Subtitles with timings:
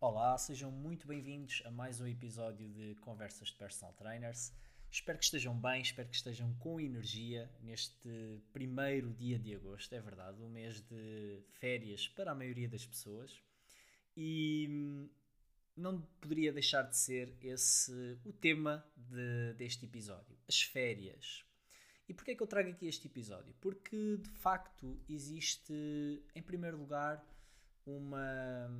[0.00, 4.52] Olá, sejam muito bem-vindos a mais um episódio de Conversas de Personal Trainers.
[4.94, 9.92] Espero que estejam bem, espero que estejam com energia neste primeiro dia de agosto.
[9.92, 13.42] É verdade, um mês de férias para a maioria das pessoas.
[14.16, 15.10] E hum,
[15.76, 17.90] não poderia deixar de ser esse
[18.24, 21.44] o tema de, deste episódio: as férias.
[22.08, 23.52] E porquê é que eu trago aqui este episódio?
[23.60, 25.74] Porque de facto existe,
[26.36, 27.20] em primeiro lugar,
[27.84, 28.70] uma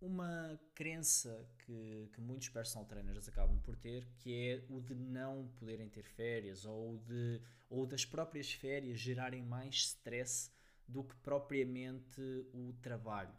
[0.00, 5.48] uma crença que, que, muitos personal trainers acabam por ter, que é o de não
[5.58, 10.50] poderem ter férias ou, de, ou das próprias férias gerarem mais stress
[10.86, 12.20] do que propriamente
[12.52, 13.36] o trabalho.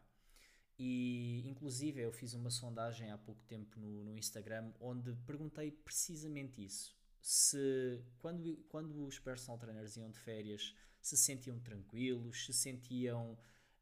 [0.78, 6.64] E, inclusive, eu fiz uma sondagem há pouco tempo no, no Instagram onde perguntei precisamente
[6.64, 6.98] isso.
[7.22, 13.38] Se quando, quando os personal trainers iam de férias se sentiam tranquilos, se sentiam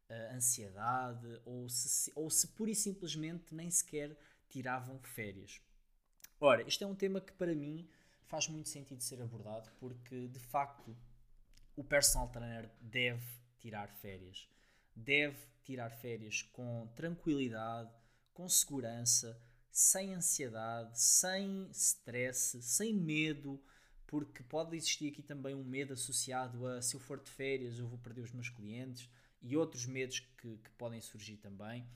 [0.09, 4.17] uh, ansiedade ou se, ou se pura e simplesmente nem sequer
[4.49, 5.61] tiravam férias.
[6.39, 7.89] Ora, este é um tema que para mim
[8.25, 10.95] faz muito sentido ser abordado porque de facto
[11.75, 13.25] o personal trainer deve
[13.59, 14.47] tirar férias.
[14.95, 17.91] Deve tirar férias com tranquilidade,
[18.33, 19.39] com segurança,
[19.71, 23.61] sem ansiedade, sem stress, sem medo,
[24.07, 27.87] porque pode existir aqui também um medo associado a se eu for de férias eu
[27.87, 29.09] vou perder os meus clientes
[29.41, 31.87] e outros medos que, que podem surgir também.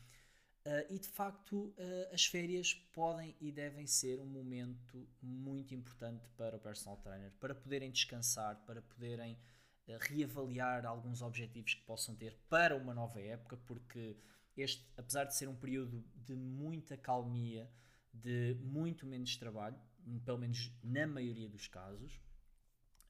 [0.63, 6.27] Uh, e de facto, uh, as férias podem e devem ser um momento muito importante
[6.37, 9.33] para o personal trainer, para poderem descansar, para poderem
[9.87, 14.15] uh, reavaliar alguns objetivos que possam ter para uma nova época, porque
[14.55, 17.67] este, apesar de ser um período de muita calmia,
[18.13, 19.79] de muito menos trabalho,
[20.23, 22.21] pelo menos na maioria dos casos,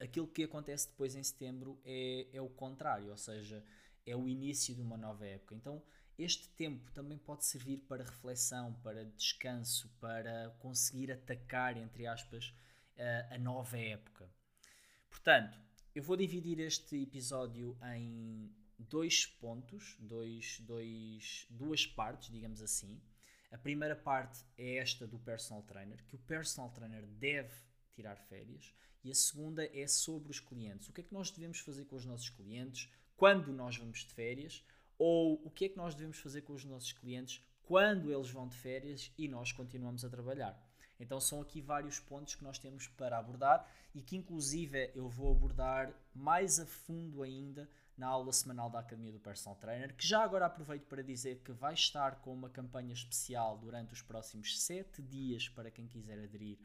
[0.00, 3.64] aquilo que acontece depois em setembro é, é o contrário, ou seja,
[4.06, 5.54] é o início de uma nova época.
[5.54, 5.82] Então,
[6.18, 12.54] este tempo também pode servir para reflexão, para descanso, para conseguir atacar, entre aspas,
[12.98, 14.30] a, a nova época.
[15.10, 15.58] Portanto,
[15.94, 23.00] eu vou dividir este episódio em dois pontos, dois, dois, duas partes, digamos assim.
[23.50, 27.54] A primeira parte é esta do personal trainer, que o personal trainer deve
[27.94, 28.74] tirar férias,
[29.04, 30.88] e a segunda é sobre os clientes.
[30.88, 32.88] O que é que nós devemos fazer com os nossos clientes?
[33.22, 34.64] Quando nós vamos de férias
[34.98, 38.48] ou o que é que nós devemos fazer com os nossos clientes quando eles vão
[38.48, 40.60] de férias e nós continuamos a trabalhar.
[40.98, 45.30] Então são aqui vários pontos que nós temos para abordar e que inclusive eu vou
[45.30, 50.24] abordar mais a fundo ainda na aula semanal da Academia do Personal Trainer, que já
[50.24, 55.00] agora aproveito para dizer que vai estar com uma campanha especial durante os próximos 7
[55.00, 56.58] dias para quem quiser aderir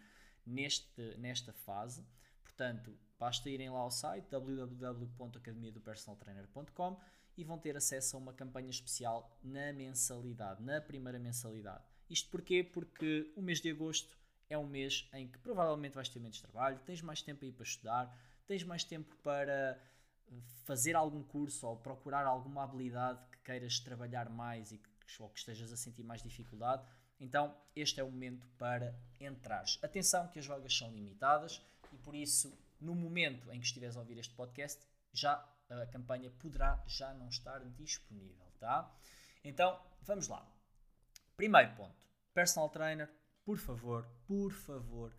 [0.44, 2.04] neste, nesta fase.
[2.44, 6.98] Portanto, basta irem lá ao site www.academiadopersonaltrainer.com
[7.38, 11.84] e vão ter acesso a uma campanha especial na mensalidade, na primeira mensalidade.
[12.10, 12.64] Isto porquê?
[12.64, 14.18] Porque o mês de agosto
[14.50, 17.64] é um mês em que provavelmente vais ter menos trabalho, tens mais tempo aí para
[17.64, 18.18] estudar,
[18.48, 19.80] tens mais tempo para
[20.64, 25.40] fazer algum curso ou procurar alguma habilidade que queiras trabalhar mais e que, ou que
[25.40, 26.84] estejas a sentir mais dificuldade.
[27.20, 29.80] Então, este é o momento para entrares.
[29.82, 31.62] Atenção que as vagas são limitadas
[31.92, 35.34] e por isso, no momento em que estiveres a ouvir este podcast, já
[35.70, 38.94] a campanha poderá já não estar disponível, tá?
[39.44, 40.48] Então, vamos lá.
[41.36, 42.08] Primeiro ponto.
[42.34, 43.10] Personal trainer,
[43.44, 45.14] por favor, por favor,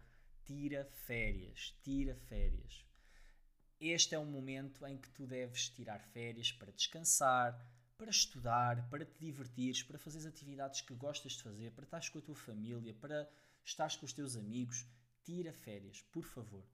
[0.44, 2.84] tira férias, tira férias.
[3.80, 7.58] Este é um momento em que tu deves tirar férias para descansar,
[7.96, 12.08] para estudar, para te divertires, para fazer as atividades que gostas de fazer, para estares
[12.08, 13.28] com a tua família, para
[13.64, 14.86] estares com os teus amigos
[15.24, 16.64] tira férias, por favor.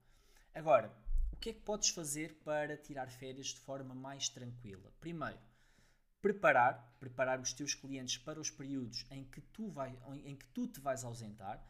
[0.55, 0.89] Agora,
[1.33, 4.89] o que é que podes fazer para tirar férias de forma mais tranquila?
[5.01, 5.37] Primeiro,
[6.21, 10.65] preparar, preparar os teus clientes para os períodos em que tu, vai, em que tu
[10.65, 11.61] te vais ausentar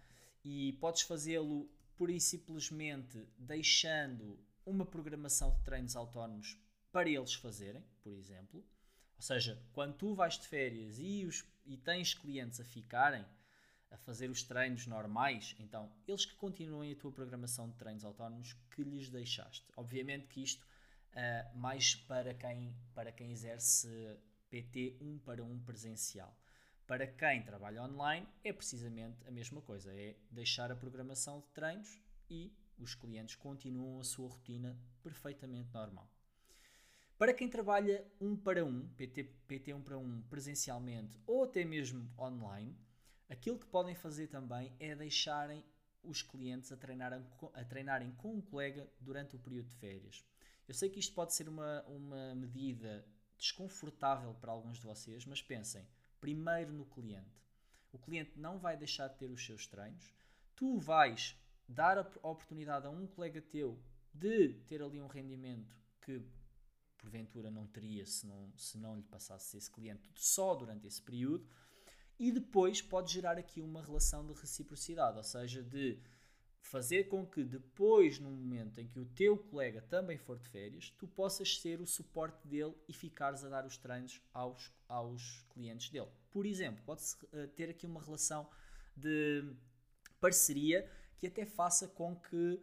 [0.44, 1.68] e podes fazê-lo
[1.98, 6.56] pura e simplesmente deixando uma programação de treinos autónomos
[6.92, 8.64] para eles fazerem, por exemplo.
[9.16, 13.26] Ou seja, quando tu vais de férias e, os, e tens clientes a ficarem
[13.96, 18.54] a fazer os treinos normais, então eles que continuem a tua programação de treinos autónomos
[18.72, 19.66] que lhes deixaste.
[19.76, 23.88] Obviamente que isto uh, mais para quem, para quem exerce
[24.50, 26.38] PT um para um presencial.
[26.86, 32.00] Para quem trabalha online é precisamente a mesma coisa, é deixar a programação de treinos
[32.30, 36.08] e os clientes continuam a sua rotina perfeitamente normal.
[37.18, 42.12] Para quem trabalha um para um, PT, PT um para um presencialmente ou até mesmo
[42.20, 42.78] online,
[43.30, 45.64] aquilo que podem fazer também é deixarem
[46.04, 50.24] os clientes a treinarem, a treinarem com um colega durante o período de férias.
[50.68, 53.06] Eu sei que isto pode ser uma, uma medida
[53.38, 55.88] desconfortável para alguns de vocês, mas pensem
[56.20, 57.44] primeiro no cliente.
[57.92, 60.14] O cliente não vai deixar de ter os seus treinos,
[60.56, 61.38] tu vais
[61.68, 63.80] dar a oportunidade a um colega teu
[64.14, 66.24] de ter ali um rendimento que
[66.98, 71.48] porventura não teria se não, se não lhe passasse esse cliente só durante esse período.
[72.18, 76.00] E depois pode gerar aqui uma relação de reciprocidade, ou seja, de
[76.66, 80.90] fazer com que depois, no momento em que o teu colega também for de férias,
[80.98, 85.90] tu possas ser o suporte dele e ficares a dar os treinos aos, aos clientes
[85.90, 86.10] dele.
[86.32, 88.50] Por exemplo, pode-se uh, ter aqui uma relação
[88.96, 89.44] de
[90.20, 92.60] parceria que até faça com que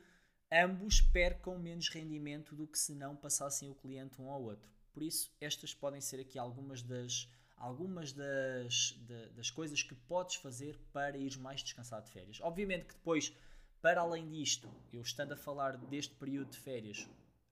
[0.51, 4.69] ambos percam menos rendimento do que se não passassem o cliente um ao outro.
[4.93, 7.29] Por isso, estas podem ser aqui algumas das,
[7.63, 8.99] algumas das,
[9.37, 12.41] das coisas que podes fazer para ir mais descansado de férias.
[12.41, 13.33] Obviamente que depois,
[13.81, 17.09] para além disto, eu estando a falar deste período de férias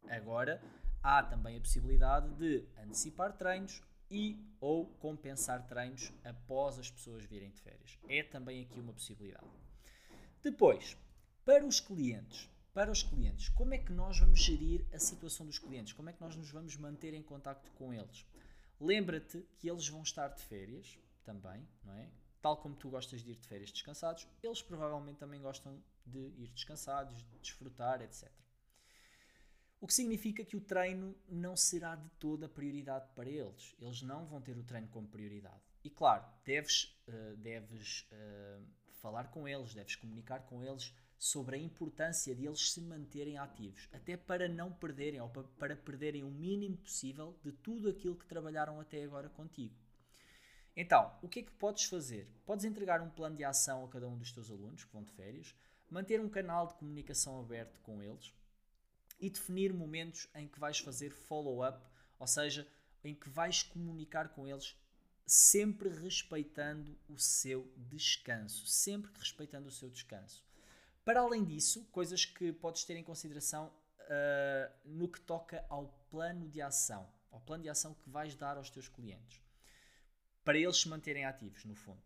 [0.08, 0.60] agora,
[1.00, 3.80] há também a possibilidade de antecipar treinos
[4.10, 7.96] e ou compensar treinos após as pessoas virem de férias.
[8.08, 9.46] É também aqui uma possibilidade.
[10.42, 10.96] Depois,
[11.44, 15.60] para os clientes, para os clientes, como é que nós vamos gerir a situação dos
[15.60, 15.92] clientes?
[15.92, 18.26] Como é que nós nos vamos manter em contacto com eles?
[18.80, 22.10] Lembra-te que eles vão estar de férias também, não é?
[22.40, 26.48] Tal como tu gostas de ir de férias descansados, eles provavelmente também gostam de ir
[26.48, 28.30] descansados, de desfrutar, etc.
[29.78, 33.74] O que significa que o treino não será de toda prioridade para eles.
[33.78, 35.60] Eles não vão ter o treino como prioridade.
[35.84, 38.62] E claro, deves, uh, deves uh,
[39.00, 43.90] falar com eles, deves comunicar com eles sobre a importância de eles se manterem ativos,
[43.92, 48.80] até para não perderem ou para perderem o mínimo possível de tudo aquilo que trabalharam
[48.80, 49.76] até agora contigo.
[50.74, 52.26] Então, o que é que podes fazer?
[52.46, 55.12] Podes entregar um plano de ação a cada um dos teus alunos que vão de
[55.12, 55.54] férias,
[55.90, 58.32] manter um canal de comunicação aberto com eles
[59.20, 61.86] e definir momentos em que vais fazer follow-up,
[62.18, 62.66] ou seja,
[63.04, 64.74] em que vais comunicar com eles
[65.26, 70.48] sempre respeitando o seu descanso, sempre respeitando o seu descanso.
[71.10, 76.48] Para além disso, coisas que podes ter em consideração uh, no que toca ao plano
[76.48, 79.40] de ação, ao plano de ação que vais dar aos teus clientes,
[80.44, 82.00] para eles se manterem ativos, no fundo.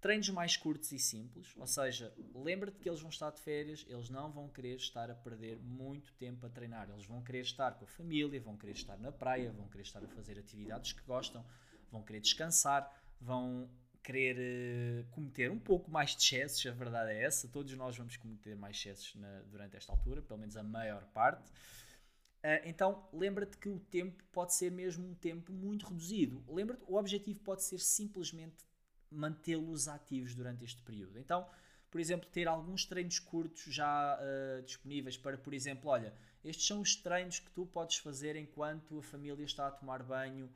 [0.00, 4.08] Treinos mais curtos e simples, ou seja, lembra-te que eles vão estar de férias, eles
[4.08, 7.84] não vão querer estar a perder muito tempo a treinar, eles vão querer estar com
[7.84, 11.44] a família, vão querer estar na praia, vão querer estar a fazer atividades que gostam,
[11.92, 12.90] vão querer descansar,
[13.20, 13.68] vão
[14.08, 17.46] querer uh, cometer um pouco mais de excessos, a verdade é essa.
[17.46, 21.50] Todos nós vamos cometer mais excessos na, durante esta altura, pelo menos a maior parte.
[21.50, 26.42] Uh, então, lembra-te que o tempo pode ser mesmo um tempo muito reduzido.
[26.48, 28.64] Lembra-te, o objetivo pode ser simplesmente
[29.10, 31.18] mantê-los ativos durante este período.
[31.18, 31.46] Então,
[31.90, 36.80] por exemplo, ter alguns treinos curtos já uh, disponíveis para, por exemplo, olha, estes são
[36.80, 40.50] os treinos que tu podes fazer enquanto a família está a tomar banho, eh,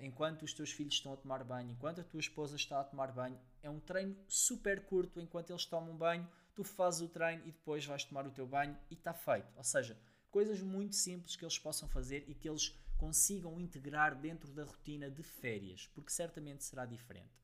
[0.00, 3.12] enquanto os teus filhos estão a tomar banho, enquanto a tua esposa está a tomar
[3.12, 3.38] banho.
[3.62, 7.84] É um treino super curto, enquanto eles tomam banho, tu fazes o treino e depois
[7.84, 9.52] vais tomar o teu banho e está feito.
[9.56, 9.98] Ou seja,
[10.30, 15.10] coisas muito simples que eles possam fazer e que eles consigam integrar dentro da rotina
[15.10, 17.36] de férias, porque certamente será diferente.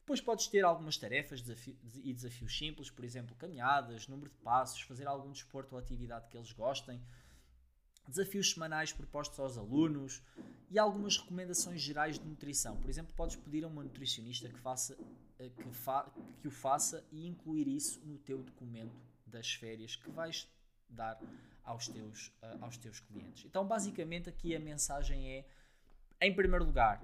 [0.00, 1.40] Depois podes ter algumas tarefas
[2.02, 6.36] e desafios simples, por exemplo, caminhadas, número de passos, fazer algum desporto ou atividade que
[6.36, 7.00] eles gostem,
[8.08, 10.22] desafios semanais propostos aos alunos
[10.70, 12.76] e algumas recomendações gerais de nutrição.
[12.76, 14.96] Por exemplo, podes pedir a uma nutricionista que, faça,
[15.38, 20.10] eh, que, fa, que o faça e incluir isso no teu documento das férias que
[20.10, 20.48] vais
[20.88, 21.18] dar
[21.64, 23.44] aos teus, uh, aos teus clientes.
[23.44, 25.46] Então, basicamente, aqui a mensagem é:
[26.20, 27.02] em primeiro lugar,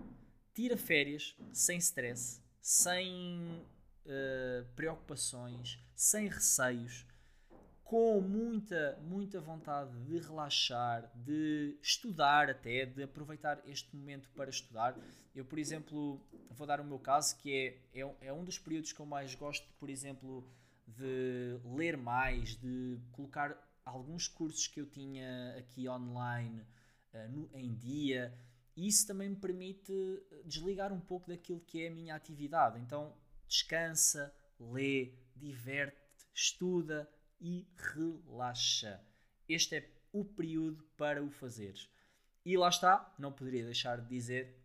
[0.55, 3.65] tira férias sem stress, sem
[4.05, 7.07] uh, preocupações, sem receios
[7.89, 14.95] com muita, muita vontade de relaxar, de estudar até, de aproveitar este momento para estudar.
[15.35, 18.93] Eu, por exemplo, vou dar o meu caso, que é, é, é um dos períodos
[18.93, 20.47] que eu mais gosto, por exemplo,
[20.87, 26.61] de ler mais, de colocar alguns cursos que eu tinha aqui online
[27.15, 28.39] uh, uh, em dia.
[28.77, 29.93] Isso também me permite
[30.45, 32.79] desligar um pouco daquilo que é a minha atividade.
[32.81, 33.15] Então,
[33.47, 34.31] descansa,
[34.61, 35.97] lê, diverte,
[36.35, 37.09] estuda
[37.41, 39.01] e relaxa.
[39.49, 41.89] Este é o período para o fazeres.
[42.45, 44.57] E lá está, não poderia deixar de dizer,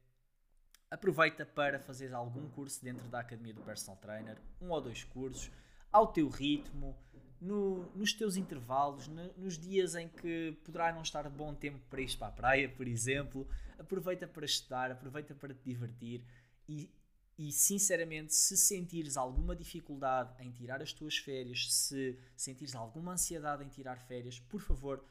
[0.89, 5.51] aproveita para fazer algum curso dentro da Academia do Personal Trainer, um ou dois cursos,
[5.91, 6.97] ao teu ritmo,
[7.41, 12.01] no, nos teus intervalos, no, nos dias em que poderá não estar bom tempo para
[12.01, 16.23] ir para a praia, por exemplo, aproveita para estudar, aproveita para te divertir
[16.69, 16.89] e,
[17.37, 23.63] e sinceramente, se sentires alguma dificuldade em tirar as tuas férias, se sentires alguma ansiedade
[23.63, 25.03] em tirar férias, por favor,